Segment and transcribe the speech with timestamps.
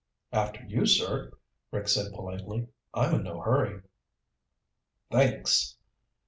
[0.31, 1.29] "After you, sir,"
[1.69, 2.65] Rick said politely.
[2.91, 3.81] "I'm in no hurry."
[5.11, 5.77] "Thanks."